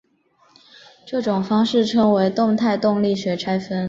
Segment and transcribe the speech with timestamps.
[1.05, 3.79] 这种方法称为动态动力学拆分。